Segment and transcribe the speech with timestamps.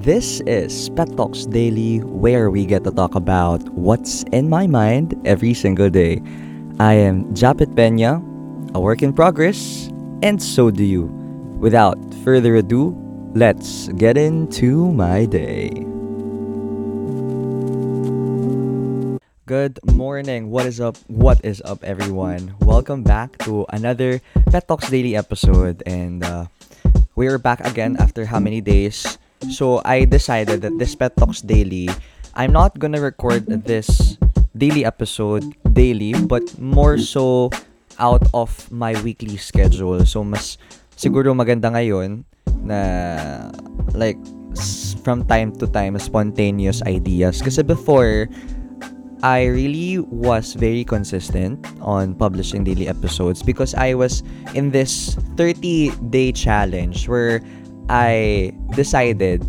[0.00, 5.12] This is Pet Talks Daily, where we get to talk about what's in my mind
[5.28, 6.24] every single day.
[6.80, 8.16] I am Japit Pena,
[8.72, 9.92] a work in progress,
[10.24, 11.12] and so do you.
[11.60, 12.96] Without further ado,
[13.36, 15.68] let's get into my day.
[19.44, 20.48] Good morning.
[20.48, 20.96] What is up?
[21.12, 22.56] What is up, everyone?
[22.64, 26.48] Welcome back to another Pet Talks Daily episode, and uh,
[27.16, 29.19] we're back again after how many days?
[29.48, 31.88] So I decided that this Pet Talks Daily,
[32.34, 34.18] I'm not gonna record this
[34.56, 37.48] daily episode daily, but more so
[37.98, 40.04] out of my weekly schedule.
[40.04, 40.60] So mas
[40.96, 42.28] siguro maganda ngayon
[42.60, 43.48] na
[43.96, 44.20] like
[45.00, 47.40] from time to time spontaneous ideas.
[47.40, 48.28] Kasi before,
[49.22, 54.24] I really was very consistent on publishing daily episodes because I was
[54.56, 57.44] in this 30 day challenge where
[57.88, 59.46] I decided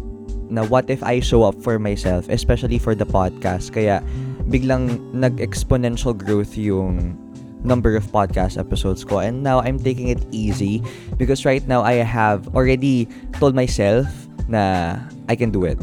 [0.52, 3.72] na what if I show up for myself, especially for the podcast.
[3.72, 4.04] Kaya
[4.52, 7.16] biglang nag-exponential growth yung
[7.64, 9.20] number of podcast episodes ko.
[9.20, 10.84] And now I'm taking it easy
[11.18, 14.08] because right now I have already told myself
[14.50, 14.98] na
[15.30, 15.80] I can do it.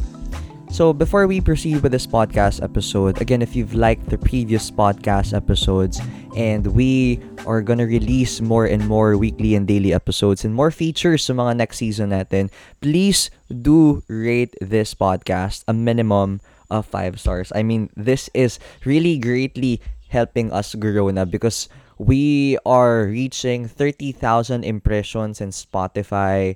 [0.71, 5.35] So before we proceed with this podcast episode, again, if you've liked the previous podcast
[5.35, 6.01] episodes
[6.37, 11.25] and we are gonna release more and more weekly and daily episodes and more features
[11.25, 16.39] sa mga next season natin, please do rate this podcast a minimum
[16.71, 17.51] of 5 stars.
[17.57, 19.81] I mean, this is really greatly
[20.13, 26.55] helping us grow na because we are reaching 30,000 impressions in Spotify.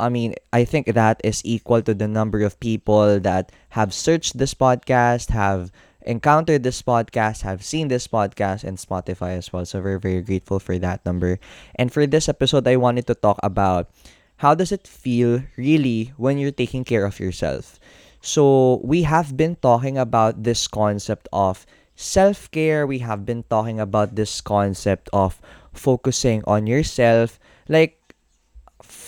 [0.00, 4.38] I mean, I think that is equal to the number of people that have searched
[4.38, 5.72] this podcast, have
[6.06, 9.66] encountered this podcast, have seen this podcast, and Spotify as well.
[9.66, 11.38] So we're very grateful for that number.
[11.74, 13.90] And for this episode, I wanted to talk about
[14.36, 17.80] how does it feel really when you're taking care of yourself.
[18.20, 22.86] So we have been talking about this concept of self-care.
[22.86, 25.42] We have been talking about this concept of
[25.72, 27.38] focusing on yourself.
[27.68, 27.97] Like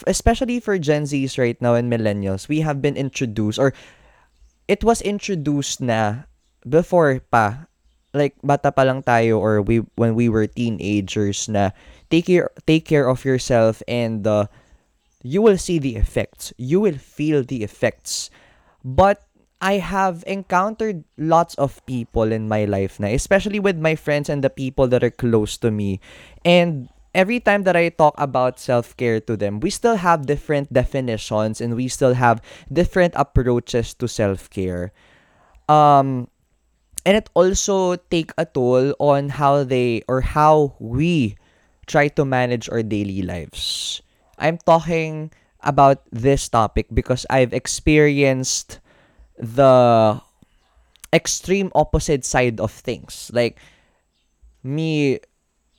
[0.06, 3.72] especially for Gen Zs right now and millennials, we have been introduced or
[4.68, 6.30] it was introduced na
[6.68, 7.66] before pa.
[8.10, 11.70] Like bata pa lang tayo or we when we were teenagers na
[12.10, 14.50] take care take care of yourself and uh,
[15.22, 16.50] you will see the effects.
[16.58, 18.26] You will feel the effects.
[18.82, 19.22] But
[19.62, 24.42] I have encountered lots of people in my life na especially with my friends and
[24.42, 26.02] the people that are close to me.
[26.42, 31.60] And every time that I talk about self-care to them, we still have different definitions
[31.60, 32.40] and we still have
[32.72, 34.92] different approaches to self-care.
[35.68, 36.28] Um
[37.06, 41.36] and it also take a toll on how they or how we
[41.86, 44.02] try to manage our daily lives.
[44.38, 45.32] I'm talking
[45.62, 48.80] about this topic because I've experienced
[49.36, 50.20] the
[51.12, 53.30] extreme opposite side of things.
[53.32, 53.58] Like
[54.62, 55.20] me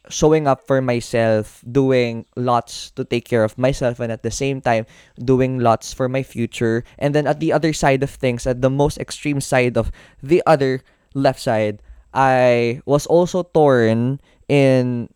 [0.10, 4.62] showing up for myself, doing lots to take care of myself, and at the same
[4.62, 4.86] time,
[5.20, 6.84] doing lots for my future.
[6.98, 9.92] And then at the other side of things, at the most extreme side of
[10.24, 10.82] the other
[11.14, 11.82] left side,
[12.14, 14.20] I was also torn
[14.50, 15.10] in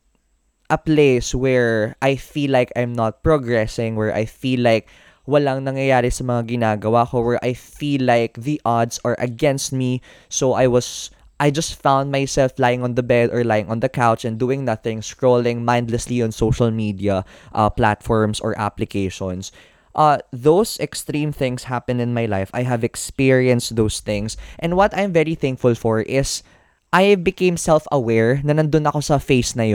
[0.69, 4.87] a place where I feel like I'm not progressing, where I feel like
[5.27, 10.01] walang nangyayari sa mga ginagawa ko, where I feel like the odds are against me.
[10.29, 11.09] So I was
[11.39, 14.63] I just found myself lying on the bed or lying on the couch and doing
[14.63, 19.51] nothing, scrolling mindlessly on social media uh, platforms or applications.
[19.95, 22.51] Uh, those extreme things happen in my life.
[22.53, 24.37] I have experienced those things.
[24.59, 26.43] And what I'm very thankful for is
[26.91, 29.67] I became self-aware na nandun ako sa phase na.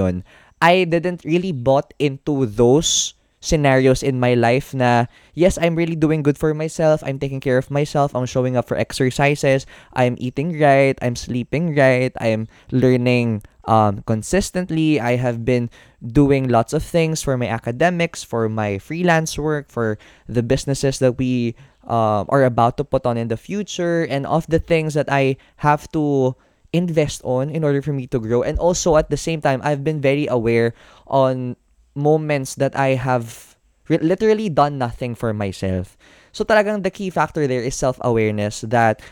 [0.61, 6.23] I didn't really bought into those scenarios in my life na yes, I'm really doing
[6.23, 7.03] good for myself.
[7.05, 8.15] I'm taking care of myself.
[8.15, 9.67] I'm showing up for exercises.
[9.93, 10.97] I'm eating right.
[11.01, 12.13] I'm sleeping right.
[12.21, 15.01] I'm learning um, consistently.
[15.01, 15.71] I have been
[16.05, 19.99] doing lots of things for my academics, for my freelance work, for
[20.29, 21.57] the businesses that we
[21.89, 25.37] um, are about to put on in the future, and of the things that I
[25.65, 26.37] have to
[26.73, 28.43] invest on in order for me to grow.
[28.43, 30.75] And also at the same time, I've been very aware
[31.07, 31.57] on
[31.95, 33.57] moments that I have
[33.89, 35.97] re- literally done nothing for myself.
[36.33, 39.03] So talagang the key factor there is self-awareness that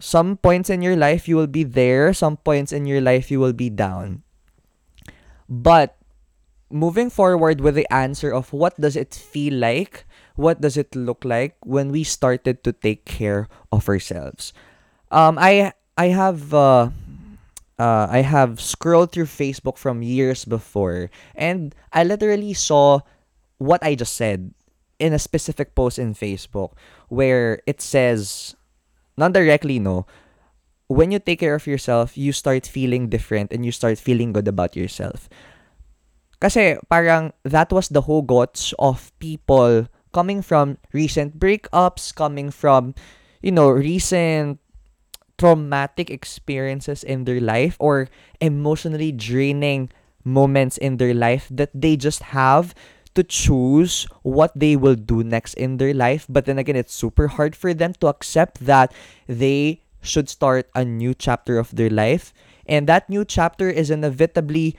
[0.00, 3.38] some points in your life you will be there, some points in your life you
[3.38, 4.24] will be down.
[5.48, 5.96] But
[6.72, 11.24] moving forward with the answer of what does it feel like, what does it look
[11.24, 14.52] like when we started to take care of ourselves.
[15.12, 16.88] Um I I have uh
[17.78, 23.00] uh, I have scrolled through Facebook from years before, and I literally saw
[23.58, 24.54] what I just said
[24.98, 26.74] in a specific post in Facebook
[27.08, 28.54] where it says,
[29.16, 30.06] not directly, no,
[30.86, 34.46] when you take care of yourself, you start feeling different and you start feeling good
[34.46, 35.28] about yourself.
[36.40, 42.94] Kasi parang that was the whole guts of people coming from recent breakups, coming from,
[43.40, 44.58] you know, recent
[45.42, 48.06] traumatic experiences in their life or
[48.38, 49.90] emotionally draining
[50.22, 52.70] moments in their life that they just have
[53.18, 56.30] to choose what they will do next in their life.
[56.30, 58.94] But then again, it's super hard for them to accept that
[59.26, 62.30] they should start a new chapter of their life.
[62.62, 64.78] And that new chapter is inevitably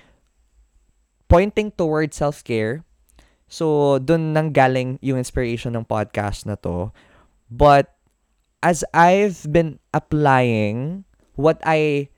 [1.28, 2.88] pointing towards self-care.
[3.52, 6.96] So, dun nang galing yung inspiration ng podcast na to.
[7.52, 7.92] But,
[8.64, 11.04] as I've been applying
[11.36, 12.10] what I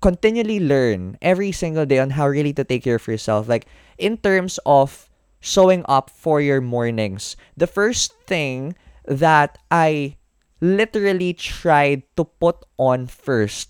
[0.00, 3.66] continually learn every single day on how really to take care of yourself, like,
[3.98, 5.10] in terms of
[5.40, 10.16] showing up for your mornings, the first thing that I
[10.62, 13.68] literally tried to put on first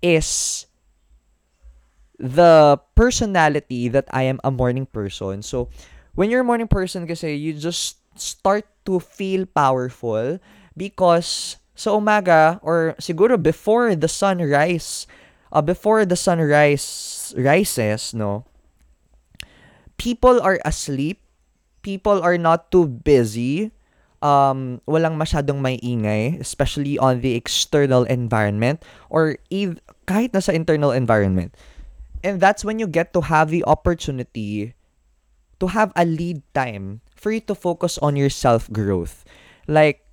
[0.00, 0.66] is
[2.18, 5.42] the personality that I am a morning person.
[5.42, 5.68] So,
[6.14, 10.38] when you're a morning person you just start to feel powerful
[10.78, 15.10] because sa umaga or siguro before the sun rise,
[15.50, 18.46] uh, before the sun rise, rises, no,
[19.98, 21.20] people are asleep,
[21.82, 23.74] people are not too busy,
[24.22, 30.90] um, walang masyadong may ingay, especially on the external environment or ev- kahit nasa internal
[30.90, 31.54] environment.
[32.24, 34.74] And that's when you get to have the opportunity
[35.60, 39.22] to have a lead time for you to focus on your self-growth.
[39.66, 40.07] Like,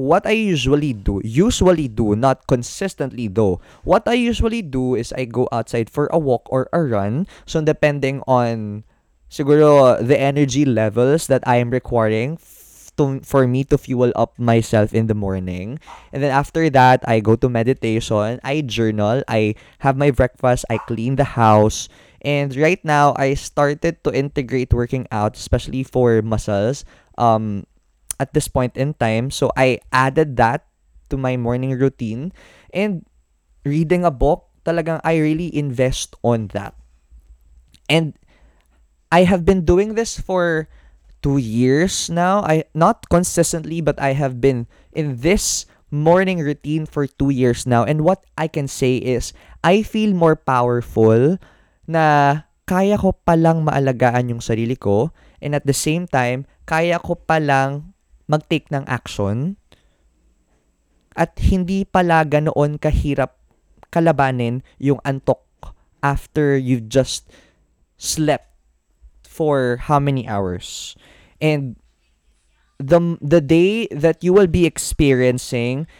[0.00, 5.24] what I usually do, usually do, not consistently though, what I usually do is I
[5.26, 7.26] go outside for a walk or a run.
[7.44, 8.84] So, depending on
[9.30, 12.38] siguro the energy levels that I am requiring
[12.98, 15.78] to for me to fuel up myself in the morning.
[16.12, 20.78] And then after that, I go to meditation, I journal, I have my breakfast, I
[20.78, 21.88] clean the house.
[22.20, 26.84] And right now, I started to integrate working out, especially for muscles.
[27.16, 27.64] Um,
[28.20, 30.68] at this point in time, so I added that
[31.08, 32.36] to my morning routine
[32.70, 33.08] and
[33.64, 34.46] reading a book.
[34.60, 36.76] Talagang I really invest on that.
[37.88, 38.12] And
[39.10, 40.68] I have been doing this for
[41.24, 42.44] two years now.
[42.44, 47.82] I not consistently, but I have been in this morning routine for two years now.
[47.82, 49.32] And what I can say is,
[49.64, 51.40] I feel more powerful
[51.88, 55.10] na kaya ko palang maalagaan yung sarili ko
[55.42, 57.89] and at the same time, kaya ko palang
[58.30, 59.58] mag-take ng action
[61.18, 63.34] at hindi pala ganoon kahirap
[63.90, 65.42] kalabanin yung antok
[66.00, 67.26] after you've just
[67.98, 68.46] slept
[69.26, 70.94] for how many hours.
[71.42, 71.74] And
[72.78, 75.90] the the day that you will be experiencing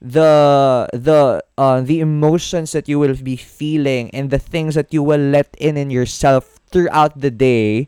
[0.00, 5.04] the the uh, the emotions that you will be feeling and the things that you
[5.04, 7.86] will let in in yourself throughout the day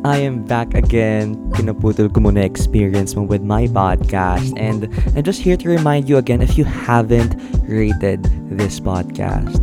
[0.00, 1.36] I am back again.
[1.52, 4.56] Pinaputol ko muna experience mo with my podcast.
[4.56, 7.36] And I'm just here to remind you again if you haven't
[7.68, 9.60] rated this podcast,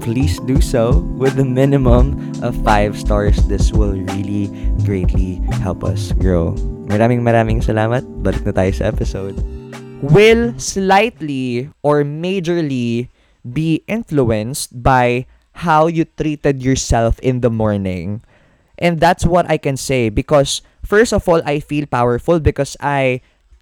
[0.00, 3.36] please do so with a minimum of 5 stars.
[3.44, 4.48] This will really
[4.88, 6.56] greatly help us grow.
[6.88, 8.08] Maraming maraming salamat.
[8.24, 9.36] Balik na tayo sa episode.
[10.00, 13.12] Will slightly or majorly
[13.44, 15.28] be influenced by
[15.60, 18.24] how you treated yourself in the morning.
[18.78, 23.20] And that's what I can say because first of all, I feel powerful because I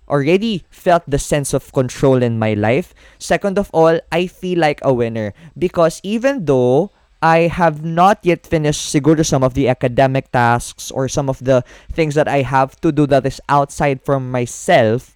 [0.09, 2.95] already felt the sense of control in my life.
[3.19, 6.90] Second of all, I feel like a winner because even though
[7.23, 11.62] I have not yet finished siguro some of the academic tasks or some of the
[11.92, 15.14] things that I have to do that is outside from myself,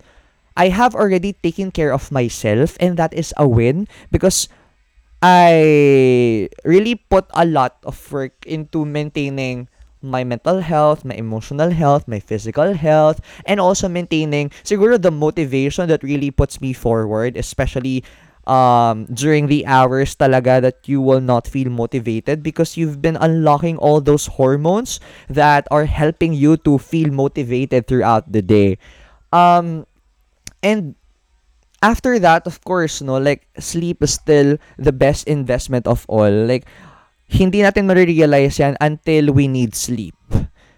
[0.57, 4.49] I have already taken care of myself and that is a win because
[5.21, 9.69] I really put a lot of work into maintaining
[10.03, 15.89] my mental health, my emotional health, my physical health, and also maintaining siguro the motivation
[15.89, 18.05] that really puts me forward, especially
[18.47, 23.77] um, during the hours talaga that you will not feel motivated because you've been unlocking
[23.79, 28.79] all those hormones that are helping you to feel motivated throughout the day.
[29.33, 29.87] Um,
[30.63, 30.95] and
[31.83, 36.31] after that, of course, no, like sleep is still the best investment of all.
[36.31, 36.67] Like
[37.27, 40.15] hindi natin marirealize yan until we need sleep.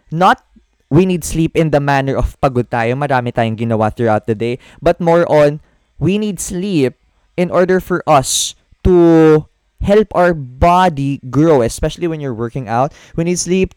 [0.09, 0.41] Not
[0.89, 4.57] we need sleep in the manner of pagod tayo, marami tayong ginawa throughout the day,
[4.81, 5.61] but more on,
[6.01, 6.97] we need sleep
[7.37, 9.45] in order for us to
[9.85, 12.93] help our body grow, especially when you're working out.
[13.15, 13.77] We need sleep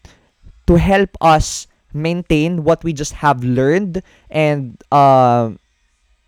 [0.66, 5.52] to help us maintain what we just have learned and uh,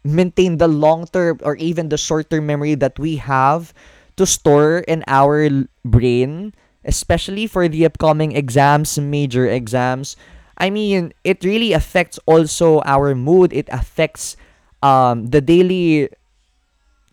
[0.04, 3.72] maintain the long term or even the short term memory that we have
[4.16, 5.48] to store in our
[5.84, 6.54] brain,
[6.84, 10.16] especially for the upcoming exams, major exams.
[10.58, 13.52] I mean, it really affects also our mood.
[13.52, 14.36] It affects
[14.82, 16.10] um, the daily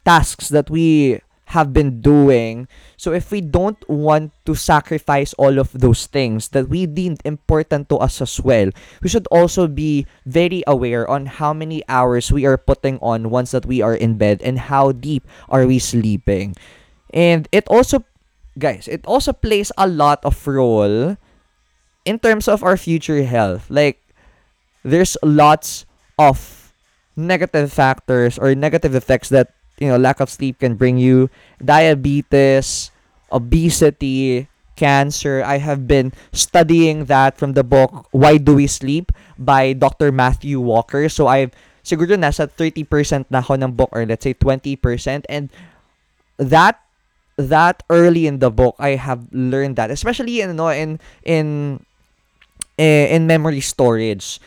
[0.05, 2.67] tasks that we have been doing.
[2.95, 7.89] So if we don't want to sacrifice all of those things that we deemed important
[7.89, 8.71] to us as well,
[9.03, 13.51] we should also be very aware on how many hours we are putting on once
[13.51, 16.55] that we are in bed and how deep are we sleeping.
[17.13, 18.03] And it also
[18.57, 21.17] guys, it also plays a lot of role
[22.05, 23.69] in terms of our future health.
[23.69, 24.01] Like
[24.83, 25.85] there's lots
[26.17, 26.73] of
[27.15, 31.29] negative factors or negative effects that you know lack of sleep can bring you.
[31.63, 32.91] Diabetes
[33.31, 35.43] obesity cancer.
[35.45, 39.11] I have been studying that from the book why do we sleep?
[39.41, 41.09] by dr matthew walker.
[41.09, 41.51] So i've
[41.81, 42.85] siguro nasa 30%
[43.33, 44.77] na ako ng book or let's say 20%
[45.25, 45.49] and
[46.37, 46.77] that
[47.41, 51.79] that early in the book i have learned that especially in no in in
[52.77, 54.39] eh, in memory storage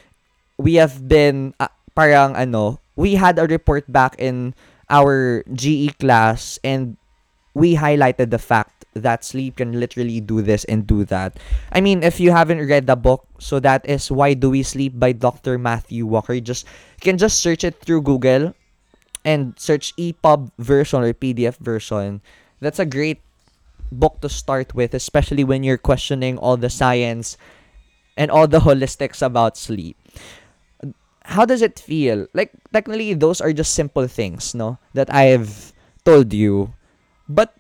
[0.59, 4.55] we have been uh, parang ano we had a report back in
[4.91, 6.97] our GE class and
[7.55, 11.39] we highlighted the fact that sleep can literally do this and do that.
[11.73, 14.99] I mean, if you haven't read the book, so that is Why Do We Sleep
[14.99, 15.59] by Dr.
[15.59, 16.35] Matthew Walker.
[16.35, 16.67] You just
[16.99, 18.55] you can just search it through Google
[19.25, 22.23] and search EPUB version or PDF version.
[22.65, 23.21] That's a great
[23.93, 27.37] book to start with, especially when you're questioning all the science
[28.17, 30.01] and all the holistics about sleep
[31.25, 32.27] how does it feel?
[32.35, 35.73] Like technically those are just simple things, no, that I've
[36.05, 36.73] told you.
[37.29, 37.55] But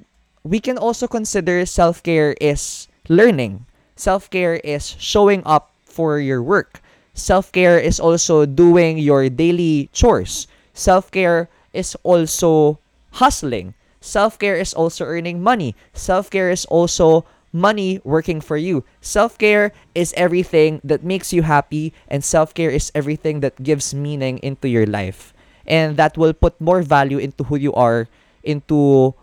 [0.45, 3.67] we can also consider self-care is learning.
[3.97, 6.81] Self-care is showing up for your work.
[7.15, 10.47] Self-care is also doing your daily chores.
[10.75, 12.79] Self-care is also
[13.13, 13.75] hustling.
[14.05, 15.73] Self-care is also earning money.
[15.97, 18.83] Self-care is also money working for you.
[19.01, 23.95] Self care is everything that makes you happy, and self care is everything that gives
[23.95, 25.33] meaning into your life.
[25.65, 28.11] And that will put more value into who you are,
[28.43, 29.15] into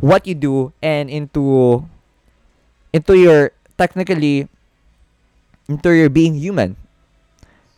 [0.00, 1.86] what you do, and into
[2.90, 4.48] into your technically
[5.68, 6.74] into your being human.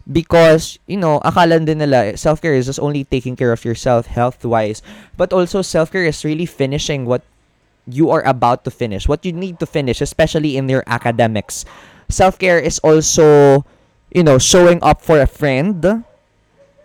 [0.06, 4.80] Because, you know, akala din nila self-care is just only taking care of yourself health-wise.
[5.16, 7.22] But also, self-care is really finishing what
[7.86, 11.64] you are about to finish, what you need to finish, especially in your academics.
[12.08, 13.64] Self care is also,
[14.14, 16.04] you know, showing up for a friend.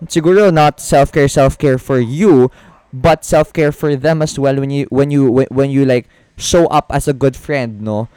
[0.06, 2.50] Siguro not self care, self care for you,
[2.94, 4.58] but self care for them as well.
[4.58, 8.10] When you when you when you like show up as a good friend, no,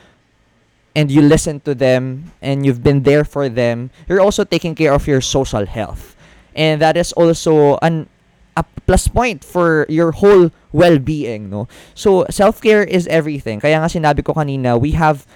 [0.95, 4.93] and you listen to them and you've been there for them, you're also taking care
[4.93, 6.17] of your social health,
[6.55, 8.09] and that is also an
[8.57, 11.67] a plus point for your whole well-being, no?
[11.95, 13.59] So, self-care is everything.
[13.59, 15.27] Kaya nga sinabi ko kanina, we have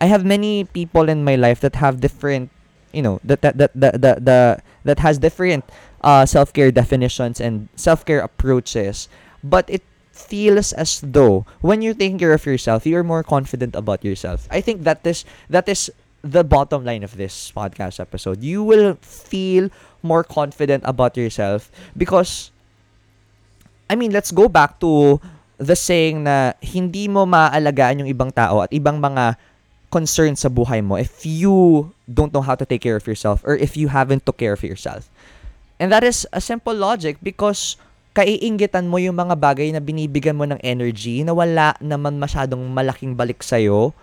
[0.00, 2.50] I have many people in my life that have different,
[2.94, 5.64] you know, that that that that that, that, that has different
[6.00, 9.10] uh self-care definitions and self-care approaches,
[9.42, 9.82] but it
[10.20, 14.46] feels as though when you're taking care of yourself, you're more confident about yourself.
[14.50, 15.88] I think that is that is
[16.20, 18.44] the bottom line of this podcast episode.
[18.44, 19.72] You will feel
[20.04, 22.52] more confident about yourself because
[23.88, 25.18] I mean, let's go back to
[25.58, 29.34] the saying na hindi mo maaalagaan yung ibang tao at ibang mga
[29.90, 33.58] concerns sa buhay mo if you don't know how to take care of yourself or
[33.58, 35.10] if you haven't took care of yourself.
[35.82, 37.74] And that is a simple logic because
[38.20, 43.16] kaiinggitan mo yung mga bagay na binibigyan mo ng energy na wala naman masyadong malaking
[43.16, 43.96] balik sa'yo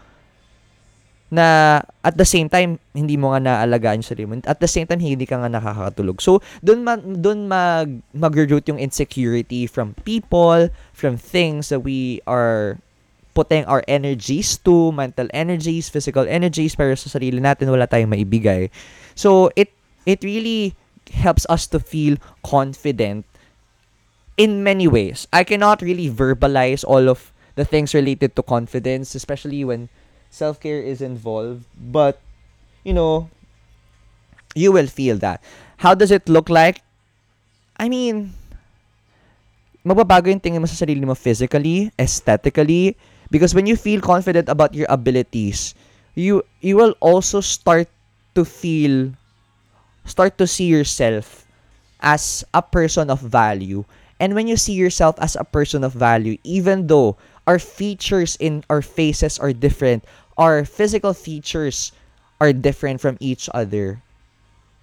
[1.28, 4.40] na at the same time hindi mo nga naalagaan yung sarili mo.
[4.48, 6.24] At the same time hindi ka nga nakakatulog.
[6.24, 12.80] So doon ma, doon mag mag-root yung insecurity from people from things that we are
[13.36, 18.72] putting our energies to mental energies physical energies pero sa sarili natin wala tayong maibigay.
[19.14, 19.76] So it
[20.08, 20.80] it really
[21.12, 23.28] helps us to feel confident
[24.38, 29.66] in many ways i cannot really verbalize all of the things related to confidence especially
[29.66, 29.90] when
[30.30, 32.20] self care is involved, but
[32.84, 33.30] you know,
[34.56, 35.42] you will feel that.
[35.78, 36.82] How does it look like?
[37.78, 38.34] I mean,
[39.86, 42.98] magbabago yung tingin mo sa sarili mo physically, aesthetically,
[43.30, 45.74] because when you feel confident about your abilities,
[46.18, 47.90] you you will also start
[48.34, 49.14] to feel
[50.06, 51.46] start to see yourself
[52.02, 53.86] as a person of value.
[54.20, 58.64] And when you see yourself as a person of value, even though our features in
[58.70, 60.04] our faces are different,
[60.38, 61.92] our physical features
[62.42, 64.02] are different from each other,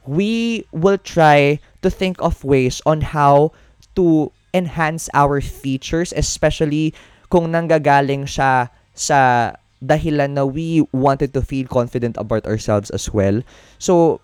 [0.06, 3.52] we will try to think of ways on how
[3.96, 6.94] to enhance our features, especially
[7.30, 13.42] kung nanggagaling siya sa dahilan na we wanted to feel confident about ourselves as well.
[13.78, 14.23] So,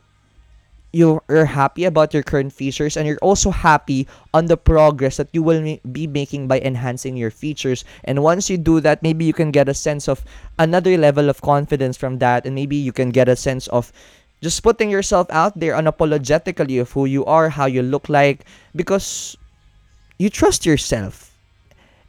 [0.93, 5.43] you're happy about your current features and you're also happy on the progress that you
[5.43, 7.85] will be making by enhancing your features.
[8.05, 10.25] And once you do that maybe you can get a sense of
[10.59, 13.93] another level of confidence from that and maybe you can get a sense of
[14.43, 18.45] just putting yourself out there unapologetically of who you are how you look like
[18.75, 19.37] because
[20.19, 21.31] you trust yourself.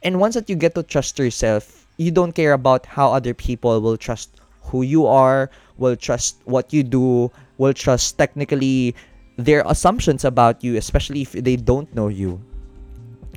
[0.02, 3.80] And once that you get to trust yourself you don't care about how other people
[3.80, 4.30] will trust
[4.62, 8.94] who you are will trust what you do will trust technically
[9.36, 12.40] their assumptions about you, especially if they don't know you.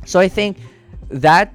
[0.06, 0.58] So I think
[1.10, 1.54] that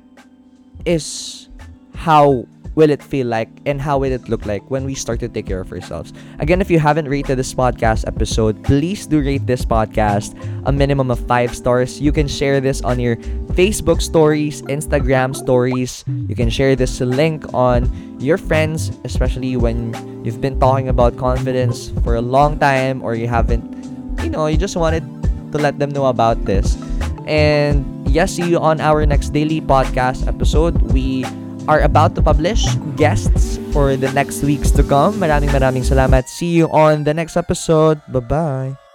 [0.84, 1.48] is
[1.94, 2.46] how
[2.80, 5.44] will it feel like and how will it look like when we start to take
[5.44, 6.16] care of ourselves.
[6.40, 10.32] Again, if you haven't rated this podcast episode, please do rate this podcast
[10.64, 12.00] a minimum of five stars.
[12.00, 13.20] You can share this on your
[13.52, 16.08] Facebook stories, Instagram stories.
[16.08, 17.84] You can share this link on
[18.16, 19.92] your friends, especially when
[20.24, 23.68] you've been talking about confidence for a long time or you haven't,
[24.24, 25.04] you know, you just wanted
[25.52, 26.80] to let them know about this.
[27.28, 30.80] And yes, see you on our next daily podcast episode.
[30.96, 31.28] We
[31.70, 32.66] are about to publish
[32.98, 35.22] guests for the next weeks to come.
[35.22, 36.26] Maraming maraming salamat.
[36.26, 38.02] See you on the next episode.
[38.10, 38.89] Bye-bye.